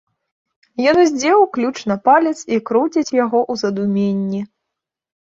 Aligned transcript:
Ён 0.91 1.01
уздзеў 1.01 1.45
ключ 1.59 1.75
на 1.93 1.99
палец 2.11 2.33
і 2.57 2.61
круціць 2.73 3.07
яго 3.23 3.39
ў 3.51 3.53
задуменні. 3.67 4.47